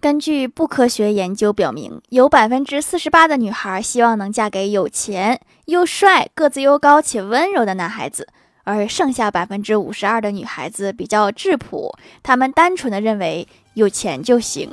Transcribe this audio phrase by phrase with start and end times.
[0.00, 8.28] 根据不科学研究表明，有百分之四十八的女孩希望能嫁给有钱又帅、个子又高且温柔的男孩子，
[8.62, 11.92] 而剩下百分之五十二的女孩子比较质朴，
[12.22, 14.72] 她们单纯的认为有钱就行。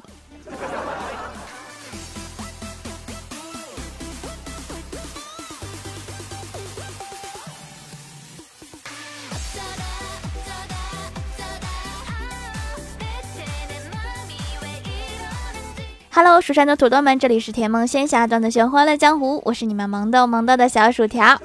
[16.18, 21.38] Hello，蜀山的土豆们，这里是甜梦仙侠段子玄欢乐江湖，我是你们萌豆萌豆的小薯条。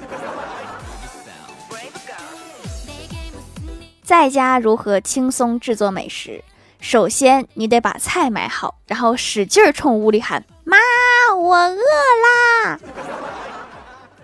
[4.01, 6.41] 在家如何轻松制作美食？
[6.79, 10.77] 首先，你得把菜买好，然后使劲冲屋里喊：“妈，
[11.37, 12.79] 我饿啦！”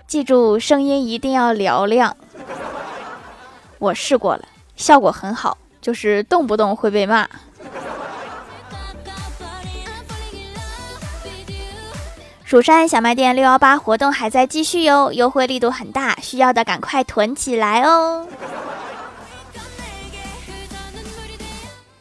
[0.08, 2.16] 记住，声音一定要嘹亮。
[3.80, 7.28] 我试过了，效果很好，就是动不动会被骂。
[12.48, 18.26] 蜀山小卖店六幺八活动还在继续哟，优惠力度很大，需要的赶快囤起来哦！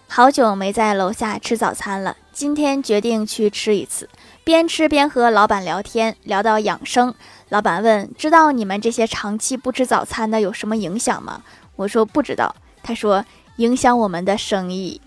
[0.06, 4.08] 好久没在楼下吃早餐了，今天决定去吃一次。
[4.44, 7.12] 边吃边和老板聊天，聊到养生，
[7.48, 11.42] 老板问：“知道你们这些长期不吃早餐的有什么影响吗？”
[11.75, 13.25] 我说：“不知道。”他说
[13.58, 15.00] ：“影响我们的生意。”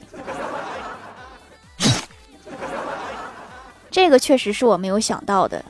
[3.91, 5.63] 这个确实是我没有想到的。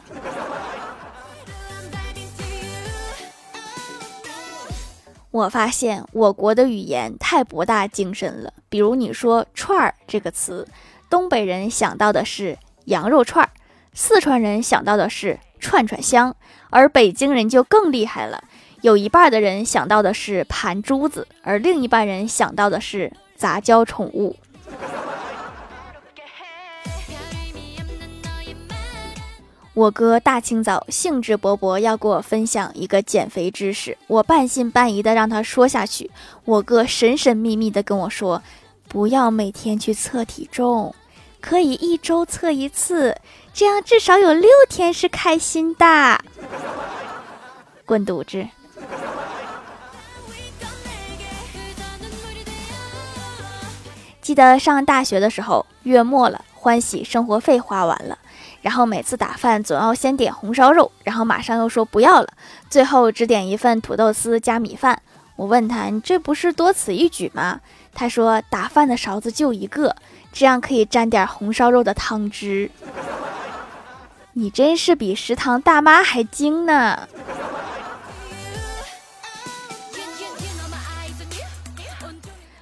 [5.31, 8.51] 我发现我国的语言太博大精深了。
[8.67, 10.67] 比如你说“串儿”这个词，
[11.09, 13.49] 东北人想到的是羊肉串儿，
[13.93, 16.35] 四川人想到的是串串香，
[16.71, 18.43] 而北京人就更厉害了，
[18.81, 24.35] 有一半的人想到的是盘珠子，而另一半人想到的是杂交宠物。
[29.79, 36.11] 我哥大清早兴致勃勃要给我分享一个减肥知识，我半信半疑的让他说下去。
[36.43, 38.43] 我哥神神秘秘的跟我说
[38.89, 40.93] ：“不要每天去测体重，
[41.39, 43.15] 可以一周测一次，
[43.53, 45.85] 这样至少有六天是开心的。
[47.87, 48.45] ”滚犊子！
[54.21, 58.17] 记得上大学的时候，月末了，欢喜生活费花完了。
[58.61, 62.27] 然后每次打饭总要先点红烧肉，然后马上又说不要了，
[62.69, 65.01] 最后只点一份土豆丝加米饭。
[65.35, 67.61] 我问他：“你这不是多此一举吗？”
[67.95, 69.95] 他说：“打饭的勺子就一个，
[70.33, 72.69] 这样可以沾点红烧肉的汤汁。
[74.33, 77.07] ”你真是比食堂大妈还精呢！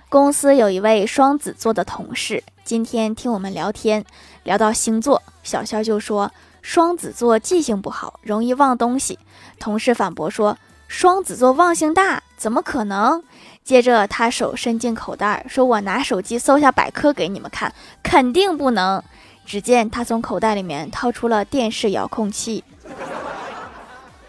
[0.09, 4.03] 公司有一位双子座的同事，今天听我们聊天，
[4.43, 5.23] 聊到星座。
[5.41, 9.17] 小肖就说：“双子座记性不好，容易忘东西。”
[9.57, 10.57] 同事反驳说
[10.89, 13.23] ：“双子座忘性大，怎么可能？”
[13.63, 17.73] 接着他手伸进口袋，说：“我拿手机搜下百科给你们看，
[18.03, 19.01] 肯定不能。”
[19.47, 22.65] 只见他从口袋里面掏出了电视遥控器。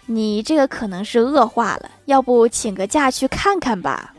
[0.05, 4.13] 你这个可能是恶化了，要不请个假去看看吧。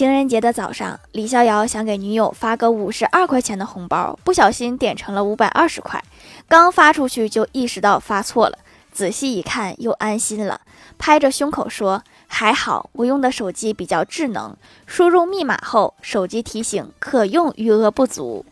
[0.00, 6.02] 情人节的早上，李逍遥想给女友发个五十二块钱的红包，不小心点成了五百二十块。
[6.48, 8.56] 刚发出去就意识到发错了，
[8.90, 10.62] 仔细一看又安心了，
[10.96, 14.56] 拍着胸口说：“还好我用的手机比较智能，
[14.86, 18.46] 输入密码后，手机提醒可用余额不足。”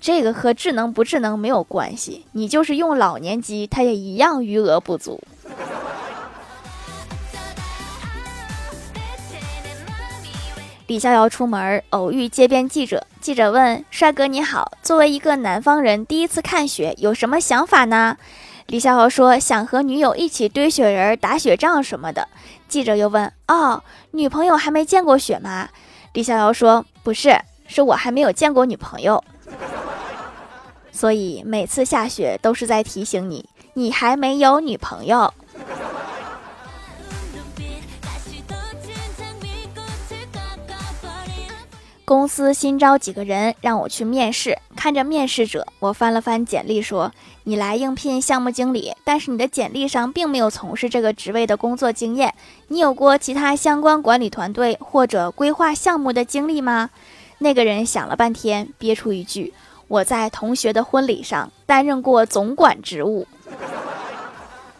[0.00, 5.20] 这个和智能不智能没有关系，你就是用老年机，它也一样余额不足。
[10.92, 18.18] 李逍遥出门偶遇街边记者，记者问：“帅哥你好，作为一个南方人，第一次看雪有什么想法呢？”
[18.68, 22.28] 李逍遥说：“想和女友一起堆雪人、打雪仗什么的。”
[22.68, 25.70] 记者又问：“哦，女朋友还没见过雪吗？”
[26.12, 29.24] 李逍遥说：“不是，是我还没有见过女朋友。”
[30.92, 35.32] 所以每次下雪都是在提醒你，你还没有女朋友。
[42.12, 44.58] 公司新招几个人，让我去面试。
[44.76, 47.10] 看着面试者，我翻了翻简历，说
[47.44, 52.34] ：“你来应聘项目经理，但是你的简历上并没有从事这个职位的工作经验。
[52.68, 56.90] 你有过其他相关管理团队或者规划项目的经历吗？”
[57.40, 59.54] 那个人想了半天，憋出一句
[59.88, 63.26] ：“我在同学的婚礼上担任过总管职务。”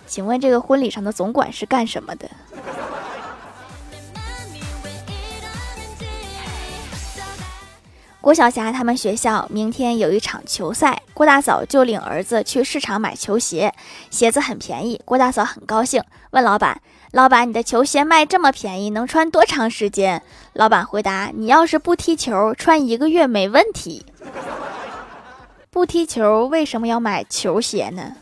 [0.07, 2.31] 请问这个婚礼上的总管是干什么的？
[8.23, 13.75] 郭晓霞他们学校明天有一场球赛，郭大嫂就领儿子去市场买球鞋，
[14.11, 16.81] 鞋子很便宜，郭大嫂很高兴，问老板
[17.11, 20.23] ：“老板，你的球鞋卖这么便宜，能穿多长时间？”
[20.55, 24.07] 老板回答：“你要是不踢球，穿一个月没问题。”
[25.71, 28.13] 不踢球为什么要买球鞋呢？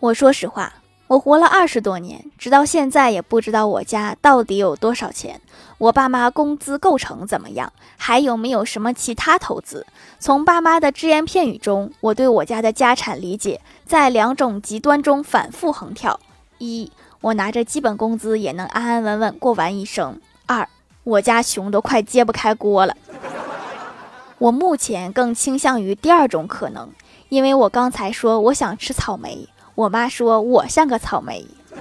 [0.00, 0.72] 我说实话。
[1.08, 5.40] 我活了二十多年，直到现在也不知道我家到底有多少钱，
[5.78, 9.86] 我爸妈工资构成怎么样，还有没有什么其他投资。
[10.18, 16.18] 从爸妈的只言片语中，我对我家的家产理解在两种极端中反复横跳：
[16.58, 20.14] 一，我拿着基本工资也能安安稳稳过完一生；
[20.46, 20.68] 二，
[21.04, 22.96] 我家穷都快揭不开锅了。
[24.38, 26.90] 我目前更倾向于第二种可能，
[27.28, 29.48] 因为我刚才说我想吃草莓。
[29.76, 31.46] 我妈说我像个草莓。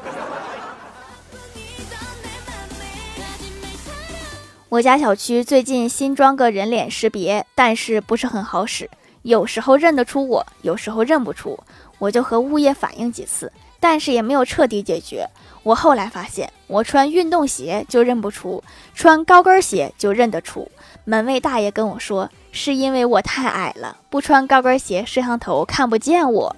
[4.68, 8.90] 我家小区最近新装个人脸识别，但是不是很好使，
[9.22, 11.58] 有时候认得出我，有时候认不出。
[11.98, 13.50] 我就和物业反映几次，
[13.80, 15.26] 但是也没有彻底解决。
[15.64, 18.62] 我后来发现，我穿运动鞋就认不出，
[18.94, 20.70] 穿高跟鞋就认得出。
[21.06, 26.54] 门卫大爷跟我说，是因为我太矮了，不穿高跟鞋，摄像头看不见我。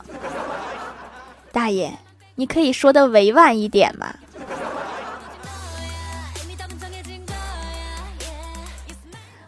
[1.51, 1.94] 大爷，
[2.35, 4.15] 你可以说的委婉一点吗？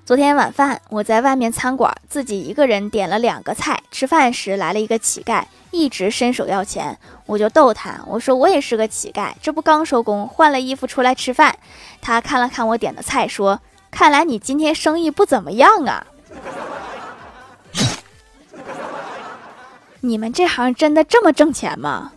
[0.05, 6.97] 昨天晚饭我在外面餐馆自己一个人点了两个菜，吃饭时来了一个乞丐，一直伸手要钱，
[7.27, 11.55] 我就逗他，我说我也是个乞丐，这不刚收工换了衣服出来吃饭。
[12.01, 13.61] 他看了看我点的菜，说
[13.91, 16.07] ：“看来你今天生意不怎么样啊。”
[20.01, 22.13] 你们这行真的这么挣钱吗？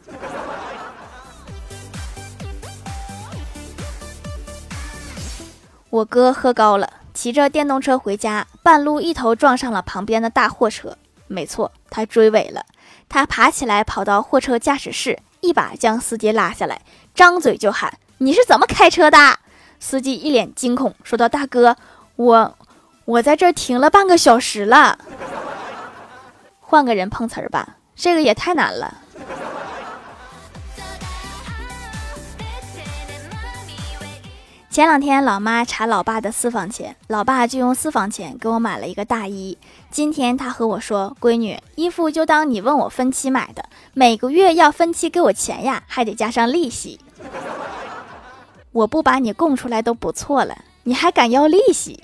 [5.90, 10.96] 我哥喝高了，骑着电动车回家，半路一头撞上了旁边的大货车。
[11.26, 12.64] 没错，他追尾了。
[13.08, 16.82] 他爬起来跑到货车驾驶室，一把将司机拉下来，
[17.14, 19.19] 张嘴就喊：“你是怎么开车的？”
[19.81, 21.76] 司机一脸惊恐，说道：“大哥，
[22.17, 22.56] 我
[23.05, 24.99] 我在这儿停了半个小时了。”
[26.73, 28.97] 换个人碰瓷儿吧，这个也太难了。
[34.71, 39.59] 前两天老妈查老爸的私房钱，老爸就用私房钱给我买了一个大衣。
[39.91, 46.99] 今天他和我说：“闺女，衣服就当你问我分期买的，每个月要分期给我钱呀，还得加上利息。
[48.73, 52.03] 我不把你供出来都不错了，你还敢要利息？”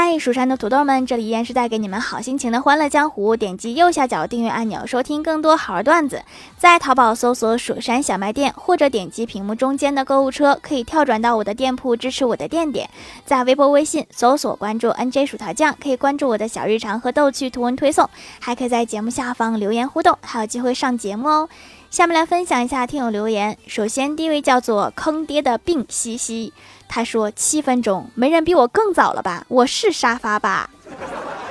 [0.00, 3.36] 嗨，蜀山的土豆们，这里依然是带给你们好心情的欢乐江湖。
[3.36, 6.22] 点击右下角订阅按钮，收听更多好玩段子。
[6.56, 12.88] 在淘宝搜索“蜀山小卖店”，或者点击屏幕中间的购物车，可以跳转到我的店铺，支持我的店点。
[13.24, 18.08] 在微博、微信搜索关注 “nj 薯条酱”，可以关注我的小日常和逗趣图文推送，
[18.38, 21.48] 还可以在节目下方留言互动，还有机会上节目哦。
[21.90, 23.58] 下面来分享一下听友留言。
[23.66, 26.52] 首先，第一位叫做坑爹的病西西。
[26.88, 29.44] 他说：“七分钟，没人比我更早了吧？
[29.48, 30.70] 我是沙发吧？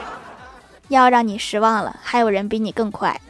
[0.90, 3.22] 要让你失望了，还有人比你更快。”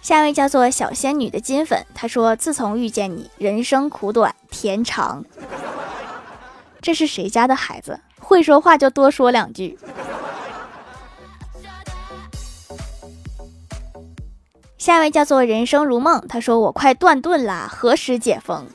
[0.00, 5.24] 下一位叫做小仙女的金粉，他说：“自从遇见你，人生苦短甜长。”
[6.82, 8.00] 这是谁家的孩子？
[8.18, 9.78] 会说话就多说两句。
[14.82, 18.66] 下一位叫做人生如梦，他说我快断顿了，何时解封？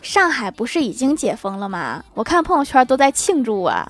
[0.00, 2.02] 上海不是已经解封了吗？
[2.14, 3.86] 我看朋友圈都在庆祝啊。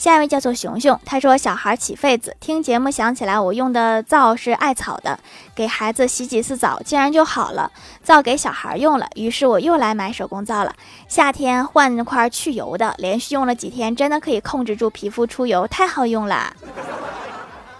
[0.00, 5.20] 下一位叫做熊熊，他说小孩起痱子，听节目想起来我用的皂是艾草的，
[5.54, 7.70] 给孩子洗几次澡，竟然就好了。
[8.02, 10.74] 皂给小孩用了，于是我又来买手工皂了。
[11.06, 16.56] 夏天换那块去油的，连续用了几天，真的可以控制住皮肤出油，太好用了。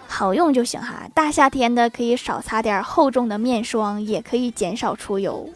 [0.07, 5.49] 好用就行哈，大夏天的可以少擦点厚重的面霜，也可以减少出油。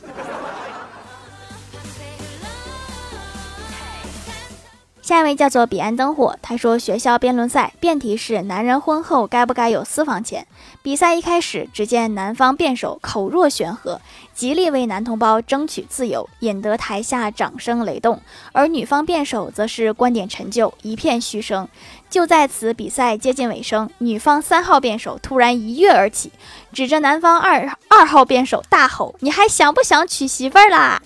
[5.05, 10.47] 下一位叫做彼岸灯火，他说学校辩论赛辩题是男人婚后该不该有私房钱。
[10.81, 14.01] 比赛一开始，只见男方辩手口若悬河，
[14.33, 18.17] 极力为男同胞争取自由，引得台下掌声雷动；
[18.51, 21.67] 而女方辩手则是观点陈旧，一片嘘声。
[22.09, 26.31] 就在此比赛接近尾声，女方三号辩手突然一跃而起，
[26.74, 31.00] 指着男方二二号辩手大吼：“你还想不想娶媳妇儿啦？”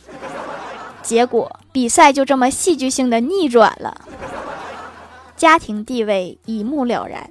[1.04, 1.59] 结果。
[1.72, 4.02] 比赛就这么戏剧性的逆转了，
[5.36, 7.30] 家庭地位一目了然。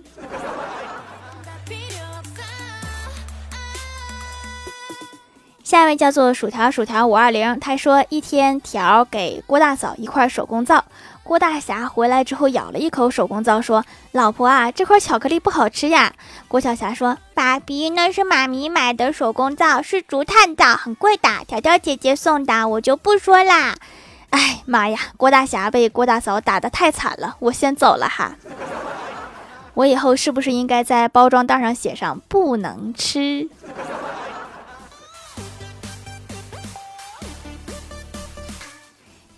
[5.64, 10.82] 下一位叫做薯条薯条五二零，他说一天条给郭大嫂一块手工皂，
[11.22, 16.14] 郭大侠回来之后咬了一口手工皂，说：“老婆啊，这块巧克力不好吃呀。”
[16.48, 23.76] 郭晓霞说：“爸比，那是妈咪买的手工皂，是竹炭皂，很贵的，条条姐姐送的，我就不说啦。”
[24.30, 28.36] 哎妈呀，郭大侠被郭大嫂打得太惨了，我先走了哈。
[29.74, 33.48] 我以后是不是应该在包装袋上写上不能吃？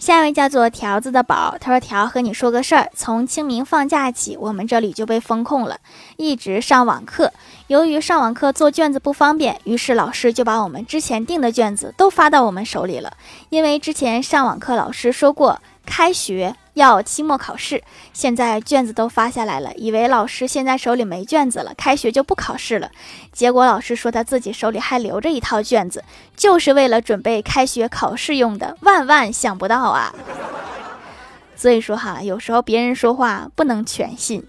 [0.00, 5.76] 下一位叫做条子的宝，他说：“条和你说个事儿，从清明放假起，我们这里就被封控了，
[6.16, 7.30] 一直上网课。
[7.66, 13.12] 由于上网课做卷子不方便，于是老师就把我们之前订的卷子都发到我们手里了。
[13.50, 22.90] 因为之前上网课老师说过，开学。”要期末考试，现在卷子都发下来了，以为老师现在手里没卷子了，开学就不考试了。
[23.32, 26.04] 结果老师说他自己手里还留着一套卷子，
[26.36, 28.76] 就是为了准备开学考试用的。
[28.80, 30.14] 万万想不到啊！
[31.56, 34.46] 所以说哈，有时候别人说话不能全信。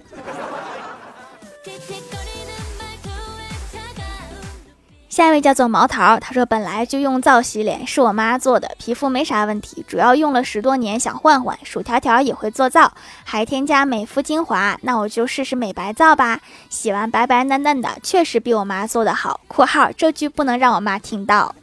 [5.11, 11.59] 下一位叫做毛桃，他说本来就用皂洗脸，是我妈做的，皮肤没啥问题，主要用了十多年，想换换。
[11.65, 12.93] 薯条条也会做皂，
[13.25, 16.39] 还添加美肤精华，那我就试试美白皂吧。
[16.69, 19.41] 洗完白白嫩嫩的，确实比我妈做的好。
[19.51, 21.53] （括号这句不能让我妈听到。）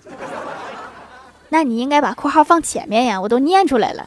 [1.49, 4.07] 那你应该把括号放前面呀，我都念出来了。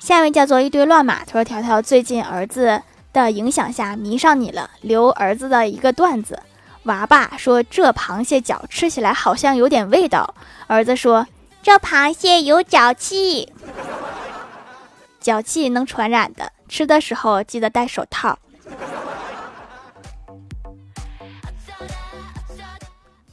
[0.00, 2.82] 下一位叫做一堆乱码，他说条条最近儿子。
[3.12, 6.42] 的影响下迷上你了，留儿子的一个段子。
[6.84, 10.34] 娃爸说：“这螃蟹脚吃起来好像有点味道。”
[10.66, 11.26] 儿子说
[11.62, 13.52] ：“这螃蟹有脚气，
[15.20, 18.38] 脚气能传染的，吃的时候记得戴手套。”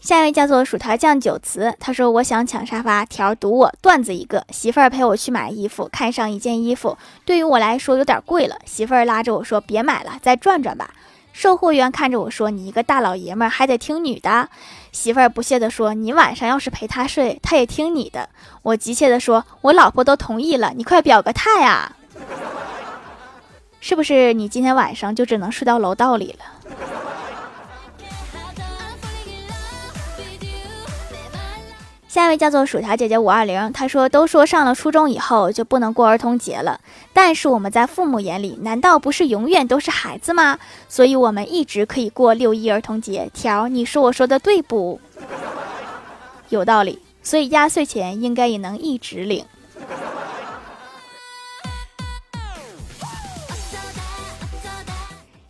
[0.06, 4.46] 下一位叫做薯条酱酒瓷，他说：“我想抢沙发，条堵我段子一个。
[4.52, 6.96] 媳妇儿陪我去买衣服，看上一件衣服，
[7.26, 8.56] 对于我来说有点贵了。
[8.66, 10.92] 媳妇儿拉着我说：别买了，再转转吧。
[11.34, 14.48] 售货员看着我说：你一个大老爷们儿还得听女的？
[14.92, 18.30] 媳妇儿不屑地说：你晚上要是陪她睡，她也听你的。
[18.62, 21.96] 我急切地说：我老婆都同意了，你快表个态啊！
[23.80, 26.46] 是不是你今天晚上就只能睡到楼道里了？”
[32.16, 36.80] 下一位叫做薯条姐姐五二零，她说：“都说上了初中以后就不能过儿童节了，
[37.12, 40.58] 但是我们在父母眼里，难道不是永远都是孩子吗？
[40.88, 44.98] 所以我们一直可以过六一儿童节。”条，你说我说的对不？
[46.48, 49.44] 有道理，所以压岁钱应该也能一直领。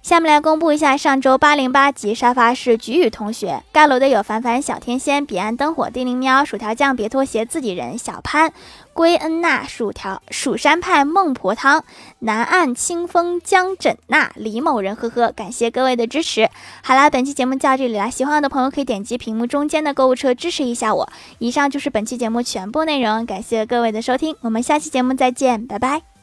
[0.05, 8.53] 下面来公布一下上周八零八级沙发是菊雨同学，盖楼的有凡凡、小天仙、彼岸灯火、地灵喵、薯条酱、别拖鞋、自己人、小潘、
[8.93, 11.83] 归恩娜、薯条、蜀山派、孟婆汤、
[12.19, 16.47] 南岸清风、江枕娜、李某人，呵呵，感谢各位的支持。
[16.83, 21.09] 好啦，本期节目就到这里啦，喜欢我的朋友可以点击屏幕中间的购物车支持一下我。
[21.39, 26.14] 以上就是本期节目全部内容，感谢各位的收听，我们下期节目再见，拜拜。